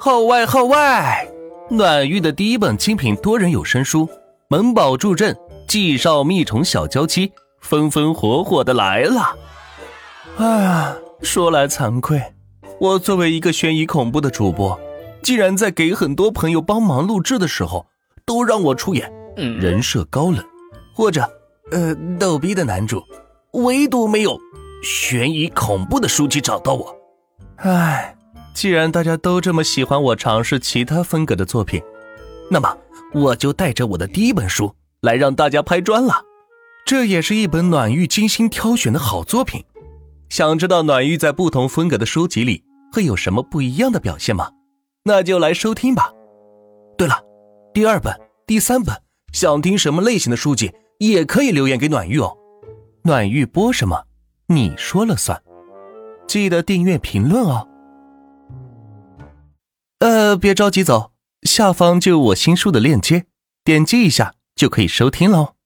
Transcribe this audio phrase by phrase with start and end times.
[0.00, 1.28] 号外号外！
[1.68, 4.06] 暖玉的第一本精品多人有声书
[4.46, 5.34] 《萌宝助阵》，
[5.66, 9.36] 季少蜜宠小娇妻，风风火火的来了。
[10.36, 12.22] 哎，说来惭愧，
[12.78, 14.78] 我作为一个悬疑恐怖的主播，
[15.20, 17.84] 竟然在给很多朋友帮忙录制的时候，
[18.24, 20.44] 都让我出演人设高冷
[20.94, 21.28] 或者
[21.72, 23.02] 呃逗逼的男主，
[23.54, 24.38] 唯独没有
[24.80, 26.96] 悬疑恐怖的书籍找到我。
[27.56, 28.14] 唉。
[28.54, 31.80] 既然大家都这么喜欢我尝试其他风格的作品，
[32.50, 32.76] 那么
[33.14, 36.22] 我就带着我的第一本书来让大家拍砖了。
[36.84, 39.64] 这也是一本暖玉精心挑选的好作品。
[40.28, 44.50] 想知道暖玉在不同风格的书籍里会有什么不一样的表现吗？
[45.04, 46.12] 那就来收听吧。
[46.96, 47.22] 对了，
[47.72, 48.94] 第二本、第三本
[49.32, 52.36] 想听什么类型的书籍，也可以留言给暖玉哦。
[53.04, 54.04] 暖玉播什么，
[54.48, 55.40] 你说了算。
[56.26, 57.66] 记得订阅、评论哦。
[60.00, 61.12] 呃，别着急走，
[61.42, 63.26] 下方就有我新书的链接，
[63.64, 65.57] 点击一下就可以收听喽。